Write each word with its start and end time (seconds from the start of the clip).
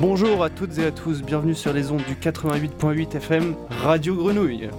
Bonjour 0.00 0.44
à 0.44 0.50
toutes 0.50 0.78
et 0.78 0.86
à 0.86 0.90
tous, 0.92 1.22
bienvenue 1.22 1.54
sur 1.54 1.72
les 1.72 1.90
ondes 1.90 2.02
du 2.06 2.14
88.8 2.14 3.16
FM 3.16 3.54
Radio 3.68 4.14
Grenouille. 4.14 4.70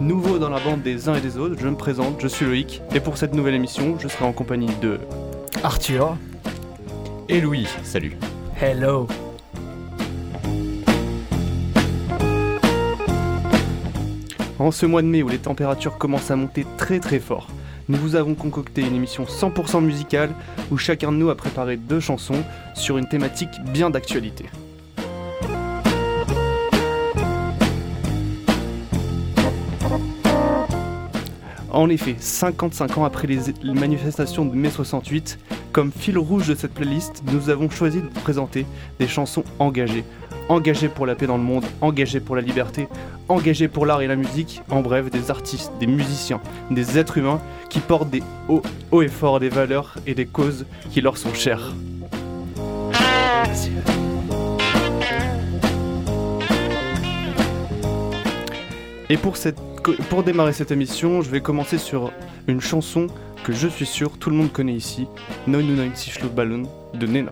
Nouveau 0.00 0.38
dans 0.38 0.48
la 0.48 0.58
bande 0.58 0.82
des 0.82 1.08
uns 1.08 1.14
et 1.14 1.20
des 1.20 1.38
autres, 1.38 1.56
je 1.60 1.68
me 1.68 1.76
présente, 1.76 2.20
je 2.20 2.26
suis 2.26 2.44
Loïc, 2.44 2.82
et 2.92 3.00
pour 3.00 3.16
cette 3.16 3.34
nouvelle 3.34 3.54
émission, 3.54 3.96
je 4.00 4.08
serai 4.08 4.24
en 4.24 4.32
compagnie 4.32 4.70
de 4.82 4.98
Arthur 5.62 6.16
et 7.28 7.40
Louis. 7.40 7.68
Salut. 7.84 8.16
Hello. 8.60 9.06
En 14.60 14.70
ce 14.72 14.84
mois 14.84 15.00
de 15.00 15.06
mai 15.06 15.22
où 15.22 15.28
les 15.30 15.38
températures 15.38 15.96
commencent 15.96 16.30
à 16.30 16.36
monter 16.36 16.66
très 16.76 17.00
très 17.00 17.18
fort, 17.18 17.48
nous 17.88 17.96
vous 17.96 18.14
avons 18.14 18.34
concocté 18.34 18.82
une 18.82 18.94
émission 18.94 19.24
100% 19.24 19.82
musicale 19.82 20.28
où 20.70 20.76
chacun 20.76 21.12
de 21.12 21.16
nous 21.16 21.30
a 21.30 21.34
préparé 21.34 21.78
deux 21.78 21.98
chansons 21.98 22.44
sur 22.74 22.98
une 22.98 23.08
thématique 23.08 23.48
bien 23.72 23.88
d'actualité. 23.88 24.44
En 31.70 31.88
effet, 31.88 32.16
55 32.18 32.98
ans 32.98 33.04
après 33.06 33.28
les 33.28 33.40
manifestations 33.72 34.44
de 34.44 34.54
mai 34.54 34.68
68, 34.68 35.38
comme 35.72 35.90
fil 35.90 36.18
rouge 36.18 36.48
de 36.48 36.54
cette 36.54 36.74
playlist, 36.74 37.22
nous 37.32 37.48
avons 37.48 37.70
choisi 37.70 38.02
de 38.02 38.08
vous 38.08 38.20
présenter 38.20 38.66
des 38.98 39.08
chansons 39.08 39.44
engagées. 39.58 40.04
Engagées 40.50 40.88
pour 40.88 41.06
la 41.06 41.14
paix 41.14 41.28
dans 41.28 41.36
le 41.36 41.44
monde, 41.44 41.64
engagées 41.80 42.18
pour 42.18 42.34
la 42.34 42.42
liberté, 42.42 42.88
engagées 43.28 43.68
pour 43.68 43.86
l'art 43.86 44.02
et 44.02 44.08
la 44.08 44.16
musique, 44.16 44.62
en 44.68 44.80
bref, 44.80 45.08
des 45.08 45.30
artistes, 45.30 45.70
des 45.78 45.86
musiciens, 45.86 46.40
des 46.72 46.98
êtres 46.98 47.18
humains 47.18 47.40
qui 47.68 47.78
portent 47.78 48.10
des 48.10 48.20
hauts, 48.48 48.60
hauts 48.90 49.02
et 49.02 49.06
forts 49.06 49.38
des 49.38 49.48
valeurs 49.48 49.94
et 50.08 50.14
des 50.14 50.26
causes 50.26 50.66
qui 50.90 51.02
leur 51.02 51.18
sont 51.18 51.32
chères. 51.34 51.72
Et 59.08 59.16
pour, 59.16 60.24
démarrer 60.24 60.52
cette 60.52 60.72
émission, 60.72 61.22
je 61.22 61.30
vais 61.30 61.40
commencer 61.40 61.78
sur 61.78 62.10
une 62.48 62.60
chanson 62.60 63.06
que 63.44 63.52
je 63.52 63.68
suis 63.68 63.86
sûr 63.86 64.18
tout 64.18 64.30
le 64.30 64.36
monde 64.36 64.50
connaît 64.50 64.74
ici, 64.74 65.06
99 65.46 66.34
Ballon 66.34 66.64
de 66.92 67.06
Nena. 67.06 67.30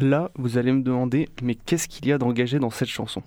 Là, 0.00 0.30
vous 0.36 0.56
allez 0.56 0.72
me 0.72 0.80
demander, 0.80 1.28
mais 1.42 1.54
qu'est-ce 1.54 1.86
qu'il 1.86 2.06
y 2.06 2.12
a 2.12 2.16
d'engagé 2.16 2.58
dans 2.58 2.70
cette 2.70 2.88
chanson? 2.88 3.22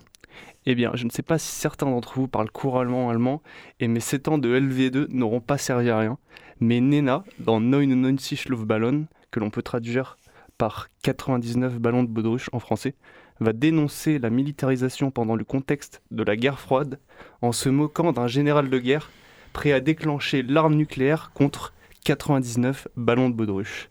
Eh 0.66 0.74
bien, 0.74 0.90
je 0.94 1.04
ne 1.04 1.10
sais 1.10 1.22
pas 1.22 1.38
si 1.38 1.52
certains 1.52 1.86
d'entre 1.86 2.14
vous 2.18 2.26
parlent 2.26 2.50
couramment 2.50 3.10
allemand, 3.10 3.42
et 3.78 3.86
mes 3.86 4.00
7 4.00 4.26
ans 4.26 4.38
de 4.38 4.58
LV2 4.58 5.06
n'auront 5.10 5.40
pas 5.40 5.56
servi 5.56 5.90
à 5.90 5.98
rien. 5.98 6.18
Mais 6.58 6.80
Nena, 6.80 7.22
dans 7.38 7.60
99 7.60 8.46
Luftballon, 8.46 9.06
que 9.30 9.38
l'on 9.38 9.50
peut 9.50 9.62
traduire 9.62 10.16
par 10.58 10.88
99 11.02 11.78
ballons 11.78 12.02
de 12.02 12.08
baudruche 12.08 12.50
en 12.52 12.58
français, 12.58 12.96
va 13.40 13.52
dénoncer 13.52 14.18
la 14.18 14.30
militarisation 14.30 15.10
pendant 15.10 15.36
le 15.36 15.44
contexte 15.44 16.02
de 16.10 16.22
la 16.22 16.36
guerre 16.36 16.60
froide 16.60 16.98
en 17.42 17.52
se 17.52 17.68
moquant 17.68 18.12
d'un 18.12 18.26
général 18.26 18.70
de 18.70 18.78
guerre 18.78 19.10
prêt 19.52 19.72
à 19.72 19.80
déclencher 19.80 20.42
l'arme 20.42 20.74
nucléaire 20.74 21.30
contre 21.34 21.72
99 22.04 22.88
ballons 22.96 23.30
de 23.30 23.34
baudruche. 23.34 23.90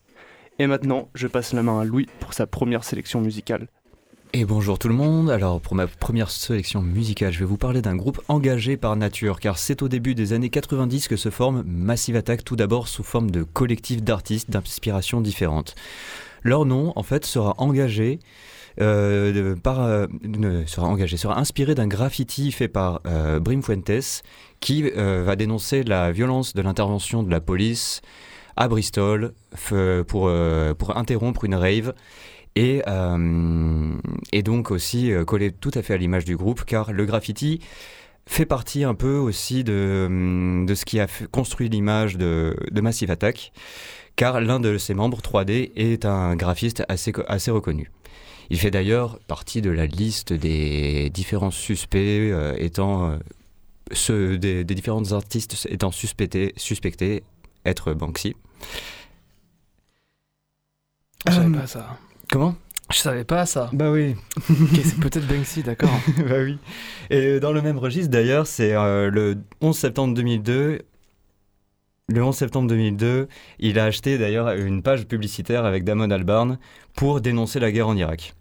Et 0.60 0.68
maintenant, 0.68 1.10
je 1.16 1.28
passe 1.28 1.54
la 1.54 1.64
main 1.64 1.80
à 1.80 1.84
Louis 1.84 2.08
pour 2.20 2.34
sa 2.34 2.46
première 2.46 2.84
sélection 2.84 3.22
musicale. 3.22 3.68
Et 4.36 4.46
bonjour 4.46 4.80
tout 4.80 4.88
le 4.88 4.96
monde, 4.96 5.30
alors 5.30 5.62
pour 5.62 5.76
ma 5.76 5.86
première 5.86 6.32
sélection 6.32 6.82
musicale, 6.82 7.32
je 7.32 7.40
vais 7.40 7.46
vous 7.46 7.58
parler 7.58 7.84
d'un 7.84 7.96
groupe 7.96 8.20
engagé 8.28 8.78
par 8.78 8.96
nature, 8.96 9.40
car 9.40 9.60
c'est 9.60 9.84
au 9.84 9.88
début 9.88 10.16
des 10.16 10.34
années 10.34 10.50
90 10.50 11.08
que 11.08 11.18
se 11.18 11.30
forme 11.30 11.64
Massive 11.68 12.16
Attack, 12.16 12.44
tout 12.44 12.56
d'abord 12.56 12.88
sous 12.88 13.04
forme 13.04 13.30
de 13.30 13.44
collectif 13.44 14.02
d'artistes 14.02 14.50
d'inspiration 14.50 15.22
différentes. 15.22 15.76
Leur 16.42 16.66
nom, 16.66 16.94
en 16.96 17.04
fait, 17.04 17.26
sera 17.26 17.54
engagé 17.60 18.20
euh, 18.82 19.56
euh, 19.68 20.64
sera 20.66 20.88
engagé, 20.88 21.18
sera 21.18 21.40
inspiré 21.40 21.76
d'un 21.76 21.88
graffiti 21.88 22.52
fait 22.52 22.68
par 22.68 23.02
euh, 23.06 23.40
Brim 23.40 23.62
Fuentes, 23.62 24.24
qui 24.60 24.84
va 24.84 25.36
dénoncer 25.36 25.84
la 25.84 26.12
violence 26.12 26.54
de 26.54 26.62
l'intervention 26.62 27.22
de 27.22 27.30
la 27.30 27.42
police 27.42 28.02
à 28.56 28.70
Bristol 28.70 29.34
pour, 30.08 30.32
pour 30.78 30.98
interrompre 30.98 31.44
une 31.44 31.56
rave 31.56 31.94
et, 32.56 32.82
et 34.32 34.44
donc 34.44 34.72
aussi 34.72 35.12
coller 35.28 35.52
tout 35.52 35.72
à 35.74 35.82
fait 35.82 35.96
à 35.96 35.98
l'image 35.98 36.24
du 36.24 36.38
groupe 36.38 36.64
car 36.64 36.94
le 36.94 37.06
graffiti 37.06 37.60
fait 38.26 38.46
partie 38.46 38.86
un 38.86 38.94
peu 38.94 39.18
aussi 39.18 39.66
de, 39.66 40.64
de 40.66 40.76
ce 40.76 40.86
qui 40.86 41.02
a 41.02 41.08
construit 41.32 41.68
l'image 41.68 42.16
de, 42.16 42.56
de 42.72 42.80
Massive 42.80 43.12
Attack 43.12 43.52
car 44.16 44.40
l'un 44.40 44.62
de 44.62 44.78
ses 44.78 44.94
membres 44.94 45.20
3D 45.20 45.72
est 45.76 46.06
un 46.06 46.38
graphiste 46.38 46.84
assez, 46.88 47.12
assez 47.28 47.52
reconnu. 47.52 47.92
Il 48.50 48.60
fait 48.60 48.72
d'ailleurs 48.72 49.20
partie 49.28 49.62
de 49.62 49.70
la 49.70 49.86
liste 49.86 50.34
des 50.34 51.10
différents 51.10 51.52
suspects 51.52 52.32
euh, 52.32 52.56
étant 52.58 53.10
euh, 53.10 53.18
ceux 53.92 54.38
des, 54.38 54.64
des, 54.64 54.76
différents 54.76 55.12
artistes 55.12 55.68
étant 55.70 55.92
suspectés, 55.92 56.54
suspectés 56.58 57.24
être 57.66 57.94
Banksy. 57.94 58.36
Je 61.28 61.32
savais 61.32 61.58
pas 61.58 61.68
ça. 61.68 61.98
Comment? 62.30 62.56
Je 62.92 62.98
savais 62.98 63.24
pas 63.24 63.46
ça. 63.46 63.70
Bah 63.74 63.92
oui. 63.92 64.16
c'est 64.48 65.00
peut-être 65.00 65.26
Banksy, 65.26 65.64
d'accord. 65.64 65.90
bah 66.30 66.36
oui. 66.44 66.58
Et 67.10 67.40
dans 67.40 67.52
le 67.52 67.62
même 67.62 67.78
registre 67.78 68.12
d'ailleurs, 68.12 68.46
c'est 68.46 68.74
euh, 68.74 69.10
le 69.10 69.38
11 69.62 69.78
septembre 69.78 70.14
2002. 70.14 70.82
Le 72.10 72.22
11 72.22 72.36
septembre 72.36 72.68
2002, 72.68 73.30
il 73.60 73.80
a 73.80 73.86
acheté 73.86 74.18
d'ailleurs 74.18 74.52
une 74.52 74.84
page 74.84 75.08
publicitaire 75.08 75.64
avec 75.64 75.86
Damon 75.86 76.12
Albarn 76.12 76.60
pour 76.98 77.22
dénoncer 77.22 77.62
la 77.62 77.72
guerre 77.72 77.88
en 77.88 77.96
Irak. 77.96 78.36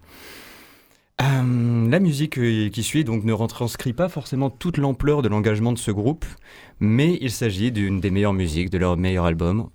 Euh, 1.21 1.89
la 1.89 1.99
musique 1.99 2.33
qui 2.71 2.83
suit 2.83 3.05
donc 3.05 3.23
ne 3.23 3.31
retranscrit 3.31 3.93
pas 3.93 4.09
forcément 4.09 4.49
toute 4.49 4.75
l'ampleur 4.75 5.21
de 5.21 5.29
l'engagement 5.29 5.71
de 5.71 5.77
ce 5.77 5.91
groupe, 5.91 6.25
mais 6.81 7.17
il 7.21 7.31
s'agit 7.31 7.71
d'une 7.71 8.01
des 8.01 8.11
meilleures 8.11 8.33
musiques 8.33 8.69
de 8.69 8.79
leur 8.79 8.97
meilleur 8.97 9.23
album. 9.23 9.69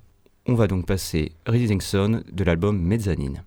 On 0.45 0.55
va 0.55 0.67
donc 0.67 0.85
passer 0.85 1.33
Reading 1.47 1.81
Son 1.81 2.23
de 2.31 2.45
l'album 2.45 2.79
Mezzanine. 2.79 3.43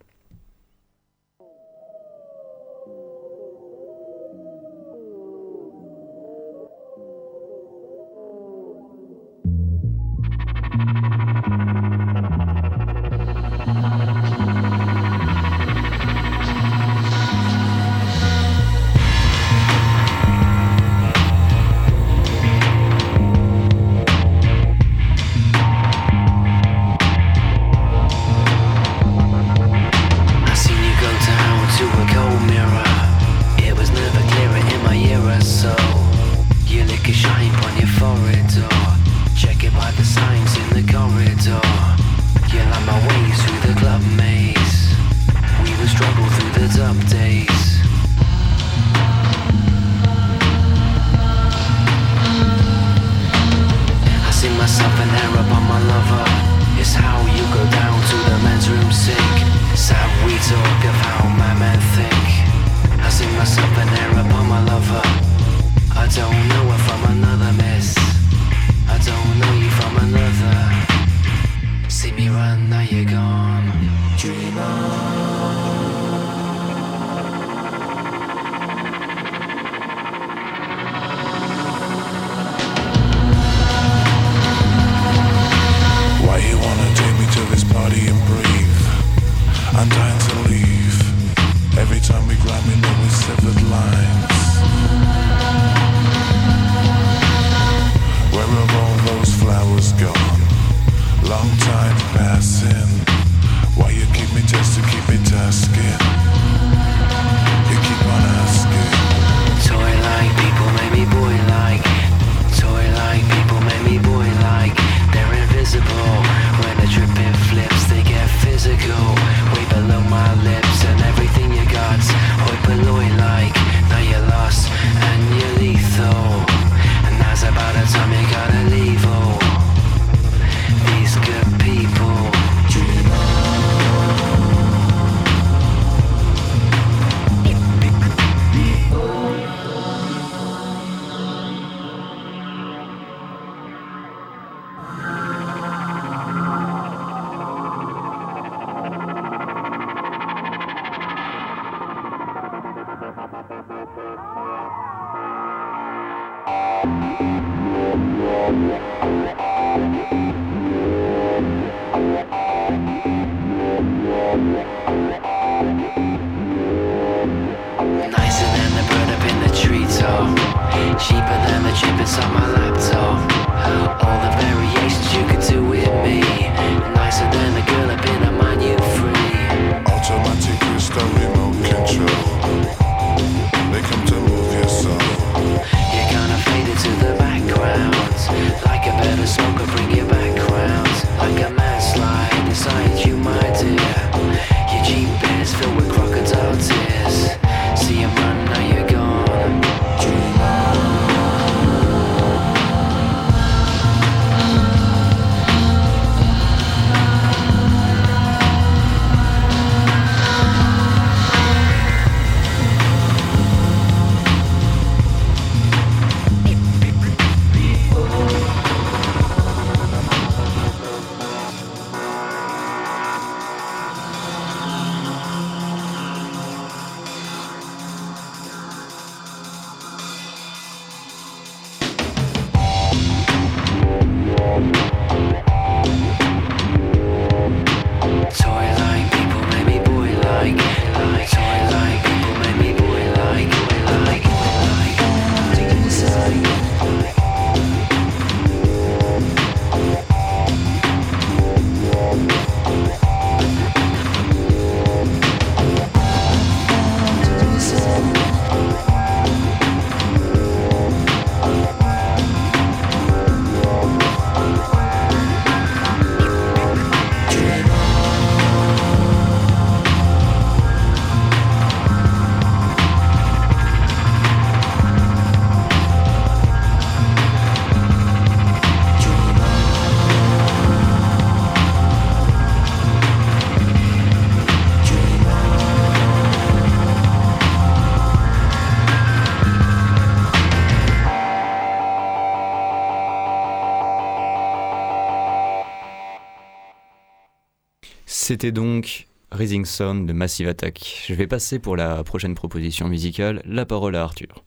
C'était 298.42 298.54
donc 298.54 299.08
Rising 299.32 299.66
Sun 299.66 300.08
de 300.08 300.14
Massive 300.14 300.48
Attack. 300.48 301.04
Je 301.08 301.14
vais 301.14 301.28
passer 301.28 301.60
pour 301.60 301.76
la 301.76 302.04
prochaine 302.04 302.34
proposition 302.34 302.88
musicale 302.88 303.44
la 303.46 303.68
parole 303.68 303.96
à 303.96 304.02
Arthur. 304.02 304.44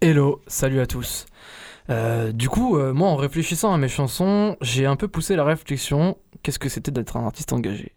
Hello, 0.00 0.42
salut 0.48 0.80
à 0.80 0.86
tous. 0.86 1.24
Euh, 1.88 2.32
du 2.32 2.48
coup, 2.48 2.76
euh, 2.76 2.92
moi 2.92 3.06
en 3.06 3.14
réfléchissant 3.14 3.72
à 3.72 3.78
mes 3.78 3.86
chansons, 3.86 4.56
j'ai 4.60 4.86
un 4.86 4.96
peu 4.96 5.06
poussé 5.06 5.36
la 5.36 5.44
réflexion, 5.44 6.18
qu'est-ce 6.42 6.58
que 6.58 6.68
c'était 6.68 6.90
d'être 6.90 7.16
un 7.16 7.24
artiste 7.24 7.52
engagé? 7.52 7.92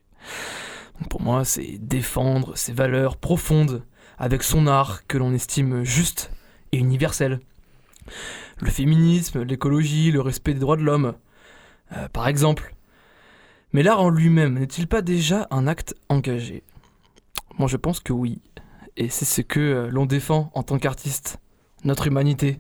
Pour 1.09 1.23
moi, 1.23 1.43
c'est 1.43 1.79
défendre 1.79 2.55
ses 2.55 2.73
valeurs 2.73 3.17
profondes 3.17 3.83
avec 4.19 4.43
son 4.43 4.67
art 4.67 5.07
que 5.07 5.17
l'on 5.17 5.33
estime 5.33 5.83
juste 5.83 6.31
et 6.71 6.77
universel. 6.77 7.39
Le 8.59 8.69
féminisme, 8.69 9.41
l'écologie, 9.41 10.11
le 10.11 10.21
respect 10.21 10.53
des 10.53 10.59
droits 10.59 10.77
de 10.77 10.83
l'homme, 10.83 11.15
euh, 11.93 12.07
par 12.09 12.27
exemple. 12.27 12.75
Mais 13.73 13.83
l'art 13.83 14.01
en 14.01 14.09
lui-même 14.09 14.59
n'est-il 14.59 14.87
pas 14.87 15.01
déjà 15.01 15.47
un 15.51 15.67
acte 15.67 15.95
engagé? 16.09 16.63
Moi 17.57 17.67
je 17.67 17.77
pense 17.77 17.99
que 17.99 18.13
oui. 18.13 18.41
Et 18.97 19.09
c'est 19.09 19.25
ce 19.25 19.41
que 19.41 19.59
euh, 19.59 19.89
l'on 19.89 20.05
défend 20.05 20.51
en 20.53 20.63
tant 20.63 20.77
qu'artiste, 20.77 21.39
notre 21.85 22.07
humanité. 22.07 22.59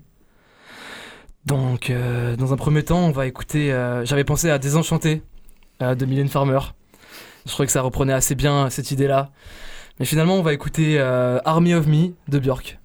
Donc, 1.45 1.89
euh, 1.89 2.35
dans 2.35 2.53
un 2.53 2.55
premier 2.55 2.83
temps, 2.83 2.99
on 2.99 3.11
va 3.11 3.25
écouter. 3.27 3.73
euh, 3.73 4.05
J'avais 4.05 4.23
pensé 4.23 4.49
à 4.49 4.59
Désenchanté 4.59 5.23
de 5.79 6.05
Mylène 6.05 6.29
Farmer. 6.29 6.59
Je 7.45 7.51
trouvais 7.51 7.65
que 7.65 7.71
ça 7.71 7.81
reprenait 7.81 8.13
assez 8.13 8.35
bien 8.35 8.69
cette 8.69 8.91
idée-là. 8.91 9.31
Mais 9.99 10.05
finalement, 10.05 10.35
on 10.35 10.43
va 10.43 10.53
écouter 10.53 10.99
Army 10.99 11.73
of 11.73 11.87
Me 11.87 12.13
de 12.27 12.37
Björk. 12.37 12.79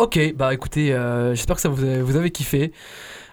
Ok, 0.00 0.18
bah 0.34 0.54
écoutez, 0.54 0.94
euh, 0.94 1.34
j'espère 1.34 1.56
que 1.56 1.62
ça 1.62 1.68
vous, 1.68 1.84
a- 1.84 2.02
vous 2.02 2.16
avez 2.16 2.30
kiffé. 2.30 2.72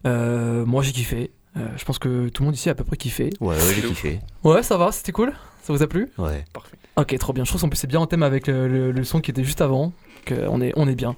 Euh, 0.06 0.66
moi 0.66 0.84
j'ai 0.84 0.92
kiffé. 0.92 1.32
Euh, 1.56 1.66
je 1.78 1.86
pense 1.86 1.98
que 1.98 2.28
tout 2.28 2.44
le 2.44 2.48
monde 2.48 2.56
ici 2.56 2.68
a 2.68 2.74
à 2.74 2.76
peu 2.76 2.84
près 2.84 2.98
kiffé. 2.98 3.30
Ouais, 3.40 3.56
ouais, 3.56 3.74
j'ai 3.74 3.82
kiffé. 3.84 4.20
Ouais, 4.44 4.62
ça 4.64 4.76
va, 4.78 4.92
c'était 4.92 5.14
cool? 5.14 5.32
Ça 5.64 5.72
vous 5.72 5.82
a 5.82 5.88
plu? 5.88 6.10
Ouais. 6.18 6.44
Parfait. 6.52 6.76
Ok, 6.98 7.18
trop 7.20 7.32
bien. 7.32 7.46
Je 7.46 7.50
trouve 7.52 7.62
qu'en 7.62 7.70
plus 7.70 7.78
c'est 7.78 7.88
bien 7.88 8.02
en 8.02 8.06
thème 8.06 8.22
avec 8.22 8.48
le, 8.48 8.68
le- 8.68 8.92
le 8.92 9.04
son 9.06 9.22
qui 9.22 9.32
était 9.32 9.46
juste 9.46 9.62
avant. 9.62 9.94
Que 10.26 10.36
on, 10.50 10.60
est, 10.60 10.74
on 10.76 10.90
est 10.90 10.96
bien. 10.96 11.16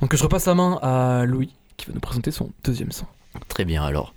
Donc 0.00 0.14
je 0.14 0.22
repasse 0.22 0.46
la 0.46 0.54
main 0.54 0.78
à 0.82 1.24
Louis 1.26 1.52
qui 1.76 1.86
va 1.86 1.94
nous 1.94 2.00
présenter 2.00 2.30
son 2.30 2.50
deuxième 2.62 2.92
son. 2.92 3.06
Très 3.48 3.64
bien 3.64 3.82
alors. 3.82 4.14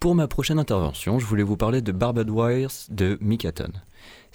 Pour 0.00 0.14
ma 0.14 0.28
prochaine 0.28 0.58
intervention, 0.58 1.18
je 1.18 1.26
voulais 1.26 1.42
vous 1.42 1.58
parler 1.58 1.82
de 1.82 1.92
Barbed 1.92 2.30
Wires 2.30 2.70
de 2.88 3.18
Mikaton. 3.20 3.70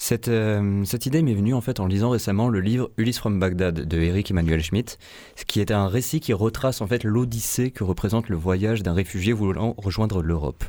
Cette, 0.03 0.29
euh, 0.29 0.83
cette 0.83 1.05
idée 1.05 1.21
m'est 1.21 1.35
venue 1.35 1.53
en 1.53 1.61
fait 1.61 1.79
en 1.79 1.85
lisant 1.85 2.09
récemment 2.09 2.49
le 2.49 2.59
livre 2.59 2.89
Ulysse 2.97 3.19
from 3.19 3.39
Baghdad 3.39 3.87
de 3.87 3.99
Eric 3.99 4.31
Emmanuel 4.31 4.63
Schmitt, 4.63 4.97
qui 5.45 5.59
est 5.59 5.69
un 5.69 5.87
récit 5.87 6.19
qui 6.19 6.33
retrace 6.33 6.81
en 6.81 6.87
fait 6.87 7.03
l'odyssée 7.03 7.69
que 7.69 7.83
représente 7.83 8.27
le 8.27 8.35
voyage 8.35 8.81
d'un 8.81 8.93
réfugié 8.93 9.31
voulant 9.31 9.75
rejoindre 9.77 10.23
l'Europe. 10.23 10.63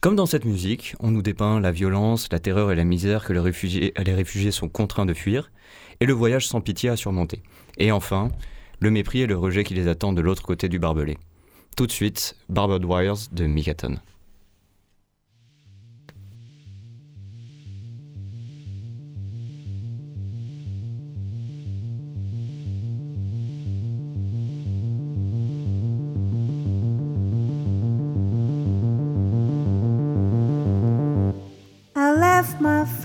Comme 0.00 0.14
dans 0.14 0.26
cette 0.26 0.44
musique, 0.44 0.94
on 1.00 1.10
nous 1.10 1.22
dépeint 1.22 1.58
la 1.58 1.72
violence, 1.72 2.28
la 2.30 2.38
terreur 2.38 2.70
et 2.70 2.76
la 2.76 2.84
misère 2.84 3.24
que 3.24 3.32
les 3.32 3.40
réfugiés, 3.40 4.50
sont 4.52 4.68
contraints 4.68 5.06
de 5.06 5.14
fuir, 5.14 5.50
et 5.98 6.06
le 6.06 6.12
voyage 6.12 6.46
sans 6.46 6.60
pitié 6.60 6.88
à 6.88 6.94
surmonter. 6.94 7.42
Et 7.78 7.90
enfin, 7.90 8.30
le 8.78 8.92
mépris 8.92 9.22
et 9.22 9.26
le 9.26 9.36
rejet 9.36 9.64
qui 9.64 9.74
les 9.74 9.88
attendent 9.88 10.16
de 10.16 10.22
l'autre 10.22 10.44
côté 10.44 10.68
du 10.68 10.78
barbelé. 10.78 11.18
Tout 11.76 11.88
de 11.88 11.92
suite, 11.92 12.36
Barbed 12.48 12.84
Wires 12.84 13.26
de 13.32 13.44
Mikaton. 13.44 13.96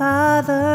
Father. 0.01 0.70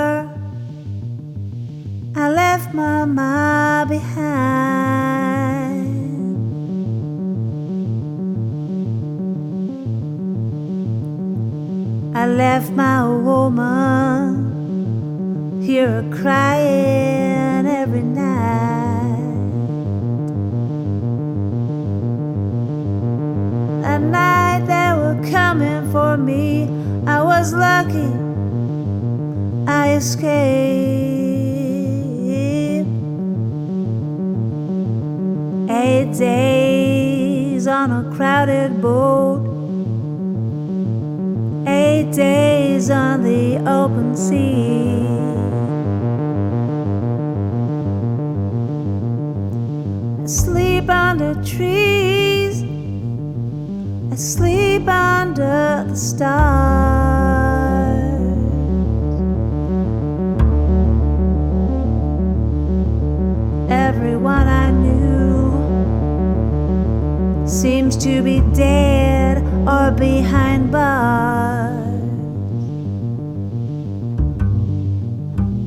Everyone 64.17 64.49
I 64.49 64.71
knew 64.71 65.45
seems 67.47 67.99
to 67.99 68.23
be 68.23 68.41
dead 68.55 69.45
or 69.69 69.91
behind 69.91 70.73
bars. 70.73 72.01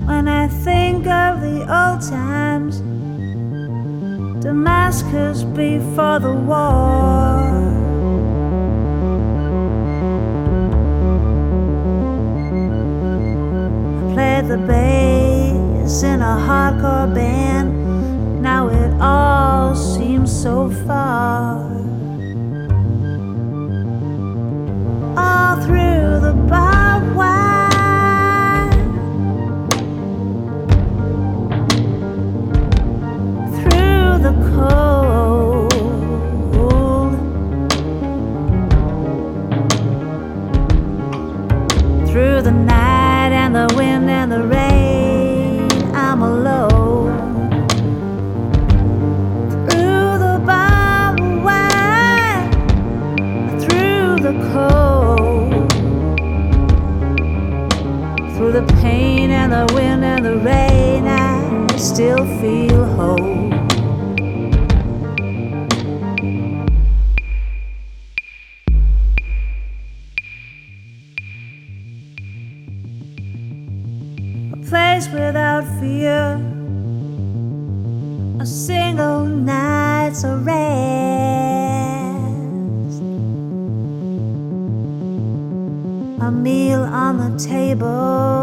When 0.07 0.27
I 0.27 0.47
think 0.47 1.05
of 1.05 1.41
the 1.41 1.59
old 1.59 2.01
times, 2.01 2.79
Damascus 4.43 5.43
before 5.43 6.19
the 6.19 6.33
war. 6.33 7.37
I 13.95 14.13
played 14.15 14.47
the 14.47 14.57
bass 14.57 16.01
in 16.01 16.21
a 16.23 16.35
hardcore 16.47 17.13
band. 17.13 17.78
Now 18.51 18.67
it 18.67 18.91
all 18.99 19.75
seems 19.75 20.31
so 20.31 20.71
far. 20.87 21.61
All 25.15 25.55
through 25.65 26.19
the 26.25 26.33
barbed 26.49 26.78
still 61.99 62.25
feel 62.39 62.85
whole. 62.95 63.51
a 74.53 74.57
place 74.69 75.09
without 75.09 75.65
fear, 75.81 76.39
a 78.39 78.45
single 78.45 79.25
night's 79.25 80.23
of 80.23 80.45
rest, 80.45 80.61
a 86.21 86.31
meal 86.31 86.83
on 86.83 87.17
the 87.17 87.37
table, 87.37 88.38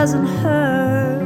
doesn't 0.00 0.26
hurt. 0.26 1.18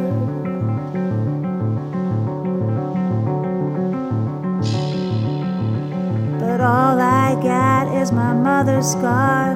But 6.40 6.60
all 6.62 6.98
I 6.98 7.38
got 7.42 7.94
is 7.94 8.12
my 8.12 8.32
mother's 8.32 8.92
scarf 8.92 9.51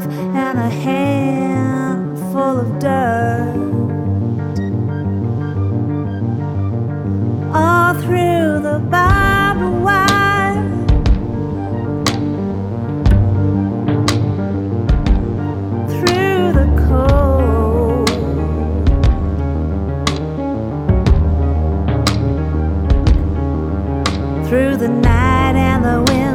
Through 24.48 24.76
the 24.76 24.88
night 24.88 25.56
and 25.56 25.84
the 25.84 26.12
wind 26.12 26.25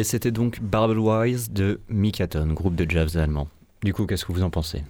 Et 0.00 0.04
c'était 0.04 0.30
donc 0.30 0.60
Barbed 0.62 0.96
Wise 0.96 1.50
de 1.50 1.78
Mikaton, 1.90 2.46
groupe 2.54 2.74
de 2.74 2.90
jazz 2.90 3.18
allemand. 3.18 3.48
Du 3.82 3.92
coup, 3.92 4.06
qu'est-ce 4.06 4.24
que 4.24 4.32
vous 4.32 4.42
en 4.42 4.48
pensez? 4.48 4.82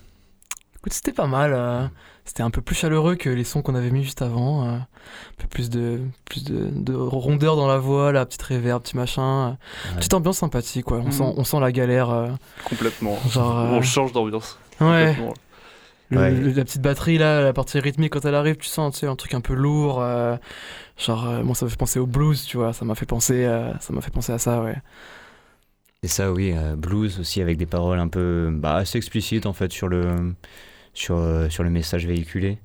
Écoute, 0.78 0.92
c'était 0.92 1.12
pas 1.12 1.26
mal. 1.26 1.52
euh, 1.52 1.88
c'était 2.24 2.44
un 2.44 2.50
peu 2.50 2.60
plus 2.62 2.76
chaleureux 2.76 3.16
que 3.16 3.28
les 3.28 3.42
sons 3.42 3.60
qu'on 3.60 3.74
avait 3.74 3.90
mis 3.90 4.04
juste 4.04 4.22
avant. 4.22 4.64
euh, 4.68 4.76
un 4.76 4.86
peu 5.36 5.48
plus 5.48 5.68
de, 5.68 6.00
plus 6.26 6.44
de, 6.44 6.68
de 6.70 6.94
rondeur 6.94 7.56
dans 7.56 7.66
la 7.66 7.78
voix, 7.78 8.12
la 8.12 8.24
petite 8.24 8.42
réverb, 8.42 8.84
petit 8.84 8.96
machin. 8.96 9.22
euh, 9.48 9.50
Ouais. 9.90 9.96
Petite 9.96 10.14
ambiance 10.14 10.38
sympathique, 10.38 10.84
quoi. 10.84 10.98
On, 10.98 11.06
Mhm. 11.06 11.10
sent, 11.12 11.34
on 11.36 11.42
sent 11.42 11.58
la 11.58 11.72
galère. 11.72 12.10
euh, 12.10 12.28
Complètement. 12.64 13.18
genre, 13.28 13.58
euh, 13.58 13.78
On 13.78 13.82
change 13.82 14.12
d'ambiance. 14.12 14.58
ouais. 14.80 15.16
Complètement. 16.10 16.16
Le- 16.18 16.18
Ouais. 16.18 16.30
le- 16.30 16.52
la 16.52 16.64
petite 16.64 16.82
batterie 16.82 17.18
là, 17.18 17.40
la 17.42 17.52
partie 17.52 17.78
rythmique 17.78 18.12
quand 18.12 18.24
elle 18.24 18.34
arrive, 18.34 18.56
tu 18.56 18.68
sens 18.68 18.94
tu 18.94 19.00
sais, 19.00 19.06
un 19.06 19.16
truc 19.16 19.32
un 19.34 19.40
peu 19.40 19.54
lourd. 19.54 20.00
euh, 20.02 20.36
genre, 20.98 21.28
euh, 21.28 21.42
moi 21.42 21.54
ça 21.54 21.64
m'a 21.66 21.70
fait 21.70 21.76
penser 21.78 21.98
au 21.98 22.06
blues, 22.06 22.44
tu 22.44 22.56
vois. 22.56 22.72
Ça 22.72 22.84
m'a 22.84 22.94
fait 22.94 23.06
penser, 23.06 23.44
euh, 23.44 23.72
ça 23.78 23.92
m'a 23.92 24.00
fait 24.00 24.10
penser 24.10 24.32
à 24.32 24.38
ça, 24.38 24.60
ouais. 24.62 24.76
Et 26.02 26.08
ça, 26.08 26.32
oui, 26.32 26.54
blues 26.78 27.20
aussi 27.20 27.42
avec 27.42 27.58
des 27.58 27.66
paroles 27.66 27.98
un 27.98 28.08
peu 28.08 28.50
bah, 28.52 28.76
assez 28.76 28.96
explicites 28.96 29.44
en 29.46 29.52
fait 29.52 29.70
sur 29.70 29.86
le, 29.86 30.34
sur, 30.94 31.22
sur 31.50 31.62
le 31.62 31.70
message 31.70 32.06
véhiculé. 32.06 32.58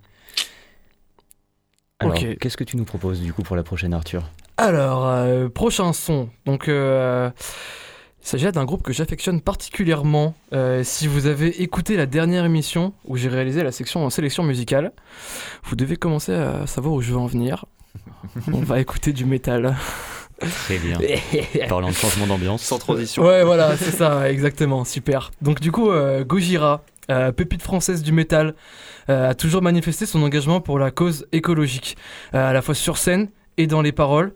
Alors, 2.00 2.14
qu'est-ce 2.14 2.58
que 2.58 2.64
tu 2.64 2.78
nous 2.78 2.86
proposes 2.86 3.22
du 3.22 3.34
coup 3.34 3.42
pour 3.42 3.56
la 3.56 3.64
prochaine 3.64 3.94
Arthur? 3.94 4.24
Alors, 4.58 5.50
prochain 5.52 5.92
son. 5.92 6.30
Donc, 6.46 6.70
il 8.26 8.28
s'agit 8.28 8.46
là 8.46 8.52
d'un 8.52 8.66
groupe 8.66 8.82
que 8.82 8.92
j'affectionne 8.92 9.40
particulièrement. 9.40 10.34
Euh, 10.52 10.84
si 10.84 11.08
vous 11.08 11.28
avez 11.28 11.62
écouté 11.62 11.96
la 11.96 12.08
dernière 12.08 12.44
émission 12.44 12.94
où 13.06 13.18
j'ai 13.18 13.30
réalisé 13.30 13.64
la 13.64 13.72
section 13.72 14.04
en 14.04 14.10
sélection 14.10 14.44
musicale, 14.44 14.92
vous 15.64 15.76
devez 15.76 15.96
commencer 15.96 16.34
à 16.34 16.66
savoir 16.66 16.96
où 16.96 17.02
je 17.02 17.12
veux 17.12 17.20
en 17.20 17.28
venir. 17.28 17.66
On 18.52 18.60
va 18.60 18.80
écouter 18.80 19.14
du 19.14 19.26
métal. 19.26 19.76
Très 20.40 20.80
bien. 20.80 21.00
Parlant 21.70 21.90
de 21.90 21.94
changement 21.94 22.28
d'ambiance. 22.28 22.64
Sans 22.64 22.80
transition. 22.80 23.24
Ouais, 23.24 23.44
voilà, 23.44 23.78
c'est 23.78 23.92
ça, 23.92 24.30
exactement, 24.30 24.84
super. 24.84 25.32
Donc 25.42 25.62
du 25.62 25.72
coup, 25.72 25.92
euh, 25.92 26.26
Gojira, 26.26 26.84
euh, 27.12 27.32
pépite 27.32 27.62
française 27.62 28.02
du 28.02 28.12
métal, 28.12 28.56
euh, 29.10 29.30
a 29.30 29.36
toujours 29.36 29.62
manifesté 29.62 30.08
son 30.08 30.24
engagement 30.24 30.60
pour 30.60 30.80
la 30.80 30.90
cause 30.90 31.28
écologique, 31.32 31.98
euh, 32.34 32.50
à 32.50 32.54
la 32.54 32.64
fois 32.64 32.74
sur 32.74 32.98
scène 32.98 33.30
et 33.58 33.68
dans 33.68 33.84
les 33.84 33.92
paroles, 33.92 34.34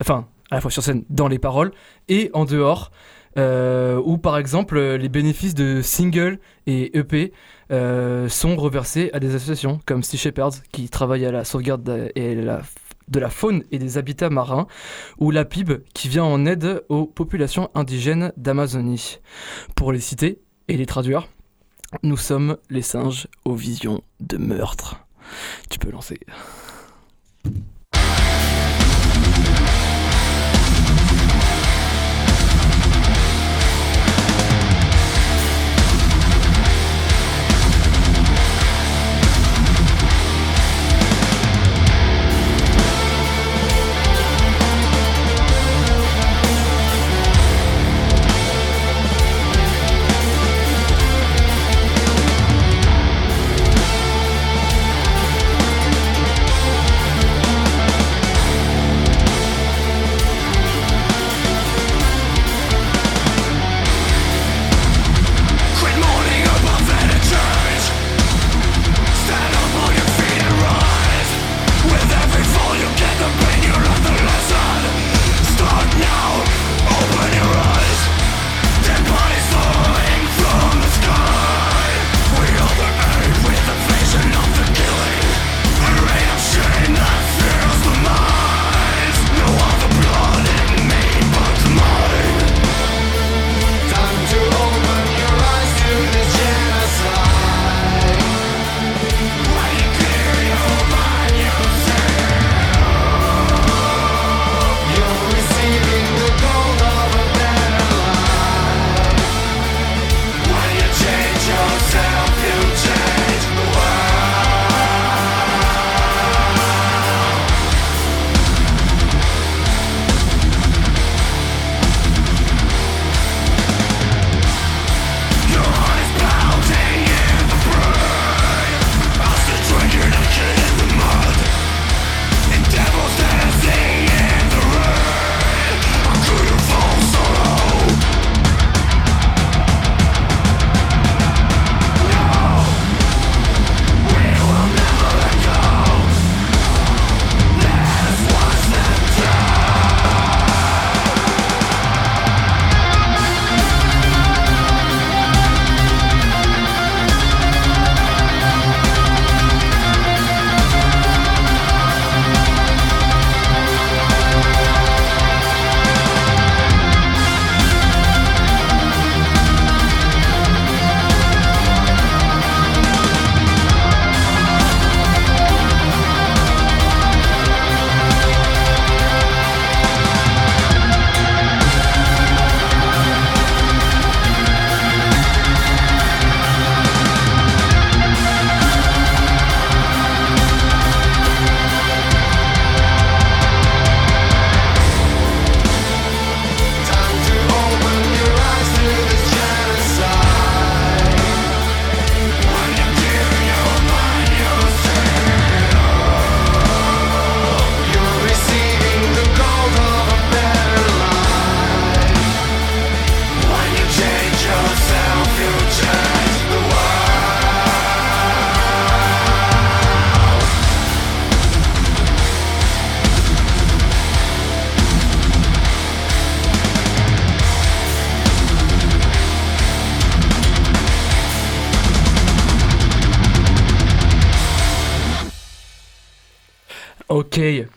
enfin, 0.00 0.26
à 0.50 0.56
la 0.56 0.60
fois 0.60 0.70
sur 0.70 0.82
scène, 0.82 1.04
dans 1.08 1.28
les 1.28 1.38
paroles 1.38 1.72
et 2.08 2.30
en 2.34 2.44
dehors, 2.44 2.92
euh, 3.38 4.00
où 4.04 4.18
par 4.18 4.36
exemple 4.36 4.76
euh, 4.76 4.98
les 4.98 5.08
bénéfices 5.08 5.54
de 5.54 5.80
singles 5.82 6.38
et 6.66 6.96
EP 6.98 7.32
euh, 7.70 8.28
sont 8.28 8.56
reversés 8.56 9.10
à 9.12 9.20
des 9.20 9.34
associations 9.34 9.80
comme 9.86 10.02
Sea 10.02 10.18
Shepherds 10.18 10.62
qui 10.70 10.88
travaillent 10.88 11.26
à 11.26 11.32
la 11.32 11.44
sauvegarde 11.44 11.82
de 11.84 13.20
la 13.20 13.30
faune 13.30 13.64
et 13.70 13.78
des 13.78 13.98
habitats 13.98 14.30
marins, 14.30 14.66
ou 15.18 15.30
la 15.30 15.44
PIB 15.44 15.78
qui 15.94 16.08
vient 16.08 16.24
en 16.24 16.46
aide 16.46 16.84
aux 16.88 17.06
populations 17.06 17.70
indigènes 17.74 18.32
d'Amazonie. 18.36 19.18
Pour 19.74 19.92
les 19.92 20.00
citer 20.00 20.40
et 20.68 20.76
les 20.76 20.86
traduire, 20.86 21.28
nous 22.02 22.16
sommes 22.16 22.56
les 22.70 22.82
singes 22.82 23.28
aux 23.44 23.54
visions 23.54 24.02
de 24.20 24.38
meurtre. 24.38 25.06
Tu 25.70 25.78
peux 25.78 25.90
lancer. 25.90 26.20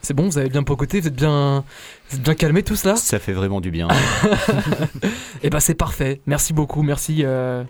C'est 0.06 0.13
bon, 0.13 0.26
vous 0.26 0.38
avez 0.38 0.50
bien 0.50 0.62
pocoté, 0.62 1.02
vous 1.02 1.08
êtes 1.08 1.15
bien, 1.15 1.63
vous 2.10 2.18
êtes 2.18 2.22
bien 2.22 2.36
calmés 2.36 2.62
tous 2.62 2.86
là? 2.86 2.96
Ça 2.96 3.18
fait 3.18 3.34
vraiment 3.34 3.60
du 3.60 3.72
bien. 3.72 3.88
Eh 5.44 5.50
ben 5.50 5.60
c'est 5.60 5.76
parfait. 5.76 6.22
Merci 6.26 6.54
beaucoup, 6.54 6.82
merci 6.82 7.22
euh, 7.24 7.63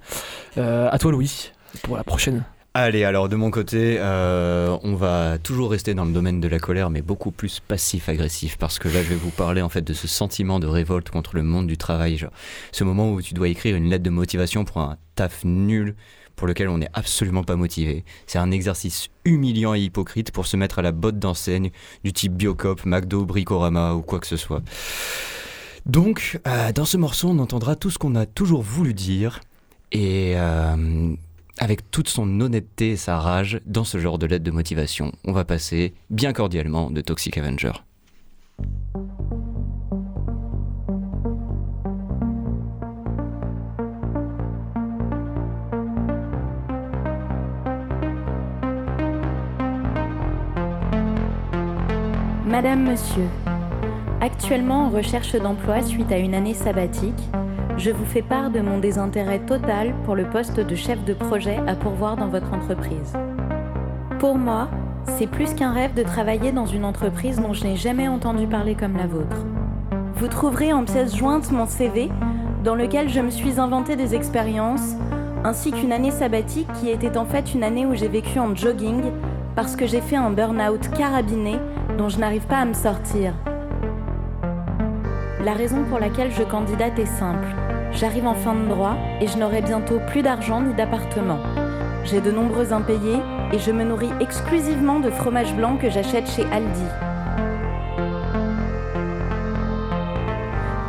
euh, 0.58 0.88
à 0.90 0.98
toi 0.98 1.12
Louis 1.12 1.52
pour 1.84 1.98
la 1.98 2.04
prochaine. 2.04 2.44
Allez, 2.74 3.06
alors 3.06 3.30
de 3.30 3.36
mon 3.38 3.52
côté, 3.52 3.98
euh, 4.00 4.78
on 4.84 4.96
va 4.96 5.38
toujours 5.38 5.72
rester 5.72 5.94
dans 5.94 6.04
le 6.06 6.12
domaine 6.12 6.42
de 6.42 6.48
la 6.48 6.60
colère, 6.60 6.90
mais 6.90 7.02
beaucoup 7.02 7.32
plus 7.32 7.62
passif-agressif, 7.62 8.58
parce 8.58 8.80
que 8.80 8.90
là, 8.90 9.02
je 9.02 9.10
vais 9.10 9.16
vous 9.16 9.30
parler 9.30 9.62
en 9.62 9.70
fait 9.70 9.82
de 9.82 9.94
ce 9.94 10.08
sentiment 10.08 10.60
de 10.60 10.68
révolte 10.68 11.10
contre 11.10 11.36
le 11.36 11.44
monde 11.44 11.68
du 11.68 11.78
travail, 11.78 12.18
genre 12.18 12.32
ce 12.74 12.84
moment 12.84 13.12
où 13.12 13.22
tu 13.22 13.34
dois 13.34 13.48
écrire 13.48 13.78
une 13.78 13.90
lettre 13.90 14.04
de 14.04 14.10
motivation 14.10 14.66
pour 14.66 14.80
un 14.80 14.98
taf 15.16 15.46
nul 15.46 15.96
pour 16.36 16.48
lequel 16.48 16.70
on 16.70 16.78
n'est 16.78 16.90
absolument 16.94 17.44
pas 17.44 17.56
motivé. 17.56 18.04
C'est 18.28 18.40
un 18.40 18.52
exercice 18.52 19.10
humiliant 19.24 19.74
et 19.74 19.82
hypocrite 19.82 20.32
pour 20.32 20.48
se 20.48 20.58
mettre 20.58 20.80
à 20.80 20.82
la 20.82 20.92
botte 20.92 21.20
d'enseigne 21.20 21.72
du 22.04 22.14
type 22.14 22.34
Biocop, 22.34 22.86
McDo, 22.86 23.26
Bricorama 23.26 23.94
ou 23.94 24.02
quoi 24.02 24.20
que 24.20 24.28
ce 24.28 24.38
soit. 24.38 24.62
Donc, 25.86 26.40
euh, 26.48 26.72
dans 26.72 26.86
ce 26.86 26.98
morceau, 26.98 27.30
on 27.30 27.40
entendra 27.40 27.76
tout 27.76 27.92
ce 27.92 28.00
qu'on 28.00 28.16
a 28.16 28.26
toujours 28.26 28.64
voulu 28.64 28.94
dire 28.94 29.42
et 29.92 30.34
euh, 30.36 31.14
avec 31.60 31.92
toute 31.92 32.10
son 32.10 32.42
honnêteté 32.42 32.92
et 32.92 32.98
sa 32.98 33.20
rage 33.20 33.62
dans 33.66 33.84
ce 33.84 34.00
genre 34.00 34.18
de 34.18 34.26
lettre 34.26 34.44
de 34.44 34.52
motivation. 34.52 35.12
On 35.26 35.32
va 35.32 35.46
passer 35.46 35.94
bien 36.10 36.34
cordialement 36.34 36.90
de 36.90 37.02
Toxic 37.02 37.38
Avenger. 37.38 37.72
Madame, 52.66 52.90
Monsieur, 52.90 53.28
actuellement 54.22 54.86
en 54.86 54.90
recherche 54.90 55.36
d'emploi 55.36 55.84
suite 55.84 56.12
à 56.12 56.18
une 56.18 56.34
année 56.34 56.56
sabbatique, 56.56 57.30
je 57.78 57.92
vous 57.92 58.06
fais 58.06 58.24
part 58.24 58.50
de 58.50 58.60
mon 58.60 58.80
désintérêt 58.80 59.38
total 59.38 59.94
pour 60.04 60.16
le 60.16 60.28
poste 60.28 60.60
de 60.60 60.76
chef 60.76 61.06
de 61.06 61.14
projet 61.14 61.60
à 61.68 61.76
pourvoir 61.76 62.18
dans 62.18 62.28
votre 62.28 62.52
entreprise. 62.56 63.14
Pour 64.18 64.40
moi, 64.40 64.68
c'est 65.06 65.28
plus 65.28 65.54
qu'un 65.54 65.74
rêve 65.74 65.94
de 65.94 66.02
travailler 66.02 66.52
dans 66.52 66.66
une 66.66 66.86
entreprise 66.86 67.40
dont 67.40 67.54
je 67.54 67.66
n'ai 67.66 67.76
jamais 67.76 68.08
entendu 68.08 68.48
parler 68.48 68.74
comme 68.74 68.98
la 68.98 69.06
vôtre. 69.06 69.46
Vous 70.16 70.28
trouverez 70.28 70.74
en 70.74 70.86
pièce 70.86 71.16
jointe 71.16 71.52
mon 71.52 71.68
CV, 71.68 72.10
dans 72.64 72.74
lequel 72.74 73.10
je 73.10 73.20
me 73.20 73.30
suis 73.30 73.60
inventé 73.60 73.96
des 73.96 74.16
expériences, 74.16 74.96
ainsi 75.44 75.72
qu'une 75.72 75.92
année 75.92 76.10
sabbatique 76.10 76.74
qui 76.80 76.90
était 76.90 77.16
en 77.16 77.26
fait 77.26 77.54
une 77.54 77.64
année 77.64 77.86
où 77.86 77.94
j'ai 77.94 78.08
vécu 78.08 78.40
en 78.40 78.56
jogging 78.56 79.04
parce 79.56 79.76
que 79.76 79.86
j'ai 79.86 80.02
fait 80.02 80.16
un 80.16 80.32
burn-out 80.32 80.90
carabiné 80.98 81.60
dont 81.98 82.10
je 82.10 82.20
n'arrive 82.20 82.46
pas 82.48 82.58
à 82.58 82.66
me 82.66 82.74
sortir. 82.74 83.34
La 85.44 85.54
raison 85.54 85.84
pour 85.84 86.00
laquelle 86.00 86.32
je 86.32 86.44
candidate 86.44 86.98
est 87.00 87.06
simple. 87.06 87.48
J'arrive 87.92 88.28
en 88.28 88.34
fin 88.34 88.56
de 88.56 88.68
droit 88.68 88.96
et 89.22 89.28
je 89.28 89.38
n'aurai 89.38 89.62
bientôt 89.62 90.00
plus 90.08 90.22
d'argent 90.22 90.62
ni 90.62 90.74
d'appartement. 90.74 91.40
J'ai 92.04 92.20
de 92.20 92.32
nombreux 92.32 92.74
impayés 92.74 93.20
et 93.54 93.60
je 93.60 93.72
me 93.72 93.84
nourris 93.84 94.12
exclusivement 94.20 95.00
de 95.00 95.10
fromage 95.10 95.54
blanc 95.54 95.78
que 95.78 95.90
j'achète 95.90 96.30
chez 96.30 96.44
Aldi. 96.52 96.86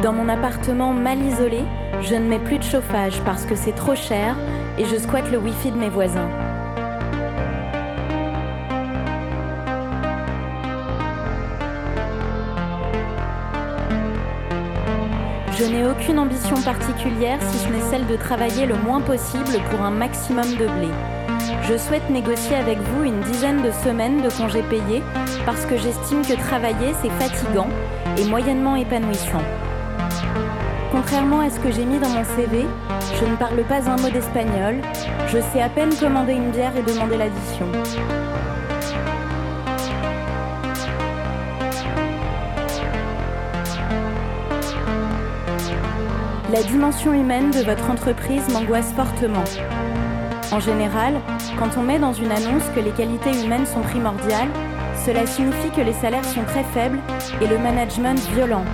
Dans 0.02 0.12
mon 0.12 0.28
appartement 0.28 0.92
mal 0.92 1.18
isolé, 1.18 1.60
je 2.00 2.14
ne 2.14 2.28
mets 2.28 2.38
plus 2.38 2.58
de 2.58 2.64
chauffage 2.64 3.20
parce 3.24 3.44
que 3.44 3.54
c'est 3.54 3.72
trop 3.72 3.94
cher 3.94 4.36
et 4.78 4.84
je 4.84 4.96
squatte 4.96 5.30
le 5.30 5.38
wifi 5.38 5.70
de 5.70 5.78
mes 5.78 5.88
voisins. 5.88 6.28
Je 15.58 15.64
n'ai 15.64 15.86
aucune 15.86 16.18
ambition 16.18 16.60
particulière 16.60 17.38
si 17.40 17.58
ce 17.58 17.68
n'est 17.68 17.90
celle 17.90 18.06
de 18.06 18.16
travailler 18.16 18.66
le 18.66 18.74
moins 18.74 19.00
possible 19.00 19.58
pour 19.70 19.80
un 19.80 19.90
maximum 19.90 20.44
de 20.50 20.66
blé. 20.66 20.88
Je 21.62 21.78
souhaite 21.78 22.10
négocier 22.10 22.56
avec 22.56 22.78
vous 22.78 23.04
une 23.04 23.20
dizaine 23.20 23.62
de 23.62 23.70
semaines 23.82 24.20
de 24.20 24.28
congés 24.28 24.62
payés 24.68 25.02
parce 25.46 25.64
que 25.64 25.78
j'estime 25.78 26.20
que 26.22 26.34
travailler 26.34 26.92
c'est 27.00 27.10
fatigant 27.12 27.68
et 28.18 28.24
moyennement 28.24 28.76
épanouissant. 28.76 29.42
Contrairement 30.92 31.40
à 31.40 31.48
ce 31.48 31.58
que 31.58 31.72
j'ai 31.72 31.86
mis 31.86 31.98
dans 31.98 32.10
mon 32.10 32.24
CV, 32.24 32.66
je 33.18 33.24
ne 33.24 33.36
parle 33.36 33.62
pas 33.62 33.88
un 33.88 33.96
mot 33.96 34.10
d'espagnol, 34.10 34.82
je 35.28 35.38
sais 35.52 35.62
à 35.62 35.70
peine 35.70 35.94
commander 35.96 36.34
une 36.34 36.50
bière 36.50 36.76
et 36.76 36.82
demander 36.82 37.16
l'addition. 37.16 37.66
La 46.52 46.62
dimension 46.62 47.12
humaine 47.12 47.50
de 47.50 47.58
votre 47.64 47.90
entreprise 47.90 48.48
m'angoisse 48.52 48.92
fortement. 48.92 49.42
En 50.52 50.60
général, 50.60 51.14
quand 51.58 51.76
on 51.76 51.82
met 51.82 51.98
dans 51.98 52.12
une 52.12 52.30
annonce 52.30 52.62
que 52.72 52.78
les 52.78 52.92
qualités 52.92 53.44
humaines 53.44 53.66
sont 53.66 53.80
primordiales, 53.80 54.50
cela 55.04 55.26
signifie 55.26 55.70
que 55.70 55.80
les 55.80 55.92
salaires 55.92 56.24
sont 56.24 56.44
très 56.44 56.62
faibles 56.62 57.00
et 57.42 57.48
le 57.48 57.58
management 57.58 58.20
violent. 58.32 58.64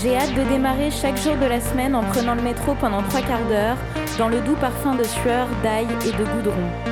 J'ai 0.00 0.16
hâte 0.16 0.34
de 0.34 0.48
démarrer 0.48 0.92
chaque 0.92 1.18
jour 1.18 1.34
de 1.36 1.46
la 1.46 1.60
semaine 1.60 1.96
en 1.96 2.04
prenant 2.04 2.36
le 2.36 2.42
métro 2.42 2.76
pendant 2.80 3.02
trois 3.02 3.22
quarts 3.22 3.48
d'heure, 3.48 3.76
dans 4.16 4.28
le 4.28 4.40
doux 4.42 4.56
parfum 4.60 4.94
de 4.94 5.04
sueur, 5.04 5.48
d'ail 5.64 5.88
et 6.06 6.12
de 6.12 6.24
goudron. 6.24 6.91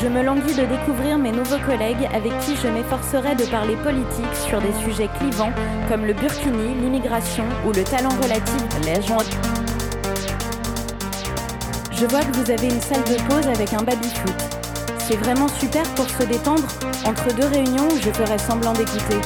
Je 0.00 0.08
me 0.08 0.22
languis 0.22 0.54
de 0.54 0.64
découvrir 0.66 1.18
mes 1.18 1.32
nouveaux 1.32 1.58
collègues 1.66 2.08
avec 2.14 2.38
qui 2.40 2.54
je 2.62 2.68
m'efforcerai 2.68 3.34
de 3.34 3.44
parler 3.44 3.76
politique 3.76 4.34
sur 4.46 4.60
des 4.60 4.72
sujets 4.84 5.08
clivants 5.18 5.52
comme 5.88 6.04
le 6.04 6.12
burkini, 6.12 6.74
l'immigration 6.80 7.44
ou 7.66 7.72
le 7.72 7.82
talent 7.82 8.10
relatif 8.22 8.62
la 8.84 9.00
joint- 9.00 9.24
Je 11.92 12.04
vois 12.06 12.20
que 12.20 12.36
vous 12.36 12.50
avez 12.50 12.66
une 12.66 12.80
salle 12.80 13.04
de 13.04 13.16
pause 13.28 13.46
avec 13.46 13.72
un 13.72 13.82
baby-foot. 13.82 14.34
C'est 14.98 15.16
vraiment 15.16 15.48
super 15.48 15.82
pour 15.94 16.08
se 16.10 16.24
détendre 16.24 16.64
entre 17.06 17.34
deux 17.34 17.46
réunions 17.46 17.88
où 17.90 17.96
je 18.02 18.10
ferai 18.10 18.38
semblant 18.38 18.72
d'écouter. 18.74 19.20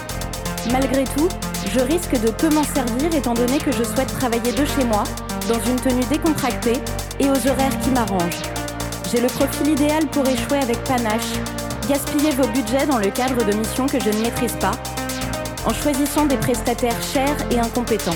Malgré 0.70 1.04
tout, 1.04 1.28
je 1.74 1.80
risque 1.80 2.20
de 2.20 2.30
peu 2.30 2.48
m'en 2.50 2.62
servir 2.64 3.12
étant 3.14 3.34
donné 3.34 3.58
que 3.58 3.72
je 3.72 3.82
souhaite 3.82 4.12
travailler 4.18 4.52
de 4.52 4.64
chez 4.64 4.84
moi, 4.84 5.02
dans 5.48 5.58
une 5.68 5.76
tenue 5.80 6.04
décontractée 6.10 6.80
et 7.18 7.28
aux 7.28 7.48
horaires 7.48 7.76
qui 7.82 7.90
m'arrangent. 7.90 8.59
J'ai 9.10 9.20
le 9.20 9.26
profil 9.26 9.70
idéal 9.70 10.06
pour 10.06 10.24
échouer 10.28 10.58
avec 10.58 10.84
panache, 10.84 11.32
gaspiller 11.88 12.30
vos 12.30 12.46
budgets 12.46 12.86
dans 12.86 12.98
le 12.98 13.10
cadre 13.10 13.44
de 13.44 13.52
missions 13.56 13.86
que 13.86 13.98
je 13.98 14.08
ne 14.08 14.22
maîtrise 14.22 14.54
pas, 14.60 14.70
en 15.66 15.74
choisissant 15.74 16.26
des 16.26 16.36
prestataires 16.36 17.02
chers 17.02 17.36
et 17.50 17.58
incompétents. 17.58 18.12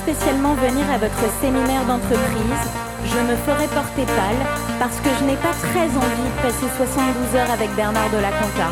Spécialement 0.00 0.54
venir 0.54 0.84
à 0.90 0.96
votre 0.96 1.24
séminaire 1.42 1.84
d'entreprise. 1.84 2.64
Je 3.04 3.18
me 3.20 3.36
ferai 3.44 3.66
porter 3.68 4.06
pâle 4.06 4.42
parce 4.78 4.96
que 5.00 5.10
je 5.18 5.24
n'ai 5.24 5.36
pas 5.36 5.52
très 5.52 5.88
envie 5.88 6.30
de 6.32 6.42
passer 6.42 6.66
72 6.76 7.36
heures 7.36 7.50
avec 7.50 7.68
Bernard 7.76 8.08
de 8.10 8.16
la 8.16 8.30
Conta. 8.30 8.68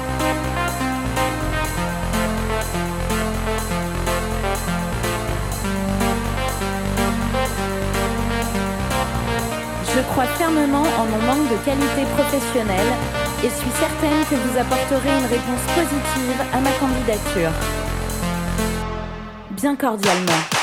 Je 9.95 10.01
crois 10.13 10.27
fermement 10.39 10.87
en 10.99 11.05
mon 11.05 11.23
manque 11.27 11.51
de 11.51 11.57
qualité 11.65 12.03
professionnelle 12.17 12.93
et 13.45 13.51
suis 13.51 13.75
certaine 13.79 14.25
que 14.31 14.35
vous 14.35 14.59
apporterez 14.59 15.11
une 15.11 15.27
réponse 15.27 15.65
positive 15.75 16.41
à 16.55 16.61
ma 16.61 16.71
candidature. 16.81 17.53
Bien 19.51 19.77
cordialement. 19.77 20.58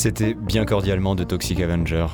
C'était 0.00 0.32
bien 0.32 0.64
cordialement 0.64 1.14
de 1.14 1.24
Toxic 1.24 1.60
Avenger. 1.60 2.06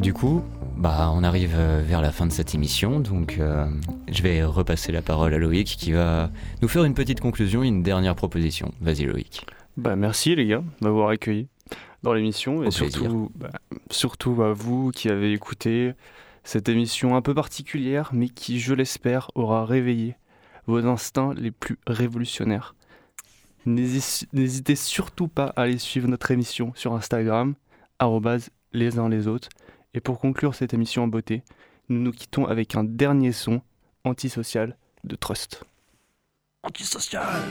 Du 0.00 0.14
coup, 0.14 0.42
bah, 0.78 1.12
on 1.14 1.22
arrive 1.22 1.52
euh, 1.54 1.82
vers 1.84 2.00
la 2.00 2.10
fin 2.10 2.24
de 2.24 2.32
cette 2.32 2.54
émission, 2.54 2.98
donc 2.98 3.36
euh, 3.38 3.66
je 4.10 4.22
vais 4.22 4.42
repasser 4.42 4.90
la 4.90 5.02
parole 5.02 5.34
à 5.34 5.38
Loïc 5.38 5.66
qui 5.66 5.92
va 5.92 6.30
nous 6.62 6.68
faire 6.68 6.84
une 6.84 6.94
petite 6.94 7.20
conclusion 7.20 7.62
et 7.62 7.66
une 7.66 7.82
dernière 7.82 8.14
proposition. 8.14 8.72
Vas-y 8.80 9.04
Loïc. 9.04 9.44
Bah, 9.76 9.96
merci 9.96 10.34
les 10.34 10.46
gars 10.46 10.62
d'avoir 10.80 11.10
accueilli 11.10 11.48
dans 12.04 12.14
l'émission 12.14 12.62
et 12.62 12.68
Au 12.68 12.70
plaisir. 12.70 12.90
surtout, 12.90 13.32
bah, 13.34 13.50
surtout 13.90 14.42
à 14.42 14.54
vous 14.54 14.90
qui 14.90 15.10
avez 15.10 15.34
écouté 15.34 15.92
cette 16.42 16.70
émission 16.70 17.16
un 17.16 17.20
peu 17.20 17.34
particulière, 17.34 18.08
mais 18.14 18.30
qui, 18.30 18.60
je 18.60 18.72
l'espère, 18.72 19.30
aura 19.34 19.66
réveillé 19.66 20.16
vos 20.66 20.86
instincts 20.86 21.34
les 21.36 21.50
plus 21.50 21.78
révolutionnaires. 21.86 22.74
N'hési- 23.68 24.26
N'hésitez 24.32 24.76
surtout 24.76 25.28
pas 25.28 25.52
à 25.56 25.62
aller 25.62 25.78
suivre 25.78 26.08
notre 26.08 26.30
émission 26.30 26.72
sur 26.74 26.94
Instagram, 26.94 27.54
les 28.72 28.98
uns 28.98 29.08
les 29.08 29.26
autres. 29.28 29.48
Et 29.94 30.00
pour 30.00 30.18
conclure 30.20 30.54
cette 30.54 30.72
émission 30.74 31.04
en 31.04 31.08
beauté, 31.08 31.42
nous 31.88 32.00
nous 32.00 32.12
quittons 32.12 32.46
avec 32.46 32.76
un 32.76 32.84
dernier 32.84 33.32
son 33.32 33.60
antisocial 34.04 34.76
de 35.04 35.16
Trust. 35.16 35.64
Antisocial 36.62 37.42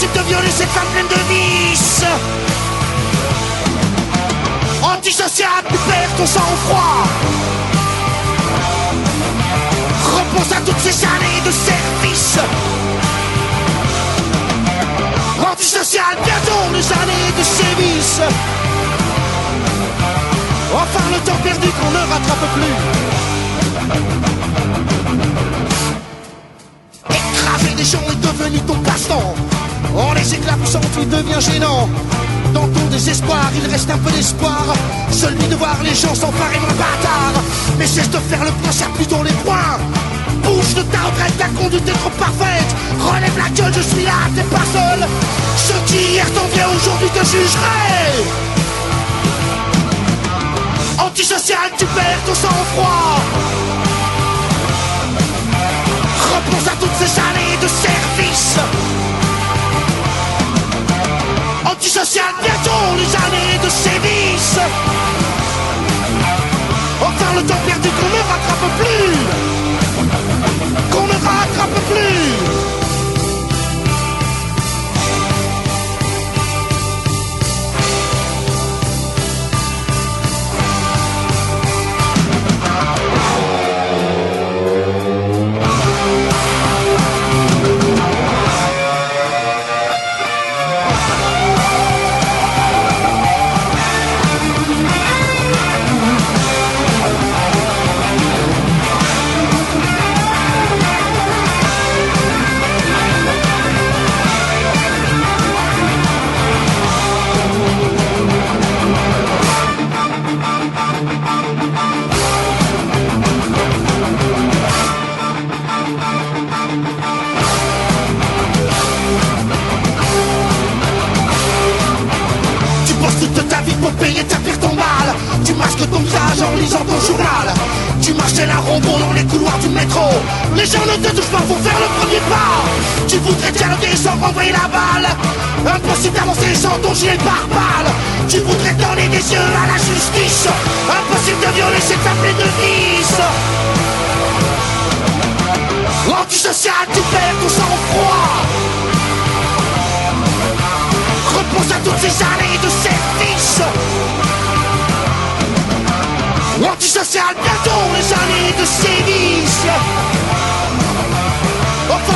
Impossible 0.00 0.24
de 0.24 0.28
violer 0.28 0.50
cette 0.50 0.70
femme 0.70 0.86
pleine 0.94 1.08
de 1.08 1.20
vices. 1.28 2.04
Antisocial, 4.82 5.62
tu 5.68 5.76
perds 5.76 6.16
ton 6.16 6.26
sang-froid. 6.26 7.04
Repense 10.04 10.52
à 10.56 10.60
toutes 10.64 10.78
ces 10.78 11.04
années 11.04 11.42
de 11.44 11.50
service 11.50 12.38
Antisocial, 15.52 16.16
bientôt 16.24 16.72
les 16.72 16.92
années 16.92 17.32
de 17.38 17.42
sévices 17.42 18.20
Enfin 20.74 21.04
le 21.12 21.18
temps 21.26 21.40
perdu 21.42 21.68
qu'on 21.68 21.90
ne 21.90 21.98
rattrape 21.98 22.46
plus 22.54 22.76
Écraser 27.16 27.74
des 27.76 27.84
gens 27.84 28.06
est 28.10 28.20
devenu 28.20 28.58
ton 28.60 28.78
passe-temps 28.78 29.34
En 29.96 30.12
les 30.14 30.34
éclaboussant 30.34 30.80
tu 30.94 31.04
deviens 31.06 31.40
gênant. 31.40 31.88
Dans 32.54 32.66
ton 32.66 32.86
désespoir, 32.90 33.50
il 33.54 33.70
reste 33.70 33.90
un 33.90 33.98
peu 33.98 34.10
d'espoir. 34.10 34.64
Celui 35.10 35.46
de 35.48 35.54
voir 35.56 35.76
les 35.82 35.94
gens 35.94 36.14
s'emparer 36.14 36.58
d'un 36.58 36.74
bâtard. 36.74 37.42
Mais 37.78 37.86
cesse 37.86 38.10
de 38.10 38.18
faire 38.18 38.44
le 38.44 38.50
point, 38.52 38.72
serre 38.72 38.90
plutôt 38.90 39.22
les 39.22 39.32
poings. 39.44 39.78
Bouge 40.42 40.74
de 40.74 40.82
ta 40.82 41.00
retraite, 41.02 41.36
ta 41.38 41.48
conduite 41.48 41.88
est 41.88 41.98
trop 41.98 42.10
parfaite. 42.10 42.70
Relève 42.98 43.38
la 43.38 43.48
gueule, 43.50 43.72
je 43.74 43.82
suis 43.82 44.04
là, 44.04 44.18
t'es 44.34 44.42
pas 44.42 44.66
seul. 44.72 45.06
Ceux 45.56 45.80
qui 45.86 46.12
hier 46.12 46.26
t'enviaient 46.32 46.70
aujourd'hui 46.76 47.08
te 47.10 47.24
jugeraient 47.24 48.24
Antisocial, 50.98 51.70
tu 51.78 51.84
perds 51.86 52.22
ton 52.26 52.34
sang-froid. 52.34 53.20
Repense 56.32 56.66
à 56.66 56.76
toutes 56.80 56.96
ces 56.98 57.18
années 57.18 57.56
de 57.62 57.68
service 57.68 59.19
Antisocial, 61.80 62.34
bientôt 62.42 62.94
les 62.94 63.16
années 63.16 63.58
de 63.64 63.70
sévices 63.70 64.58
Enfin 67.00 67.34
le 67.34 67.42
temps 67.42 67.54
perdu 67.66 67.88
qu'on 67.88 68.06
ne 68.06 68.20
rattrape 68.20 68.68
plus 68.78 69.59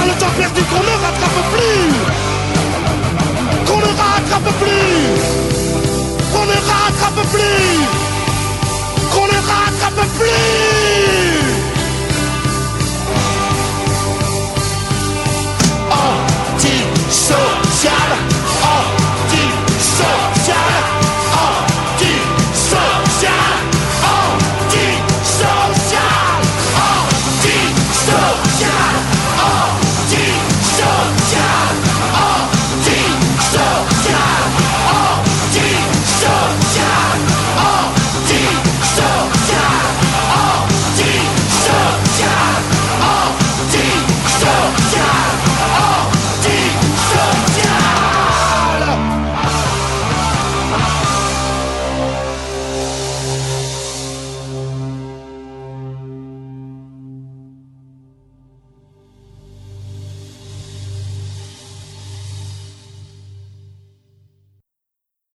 le 0.06 0.14
temps 0.18 0.34
perdu 0.36 0.62
qu'on 0.62 0.82
ne 0.82 0.94
rattrape 1.04 1.42
plus. 1.54 1.86
Qu'on 3.66 3.78
ne 3.78 3.90
rattrape 4.00 4.52
plus. 4.60 4.96
Qu'on 6.32 6.46
ne 6.46 6.58
rattrape 6.70 7.22
plus. 7.32 7.78
Qu'on 9.12 9.26
ne 9.26 9.38
rattrape 9.50 10.06
plus. 10.18 10.73